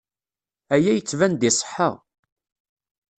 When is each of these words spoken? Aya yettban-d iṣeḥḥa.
Aya 0.73 0.91
yettban-d 0.95 1.41
iṣeḥḥa. 1.49 1.89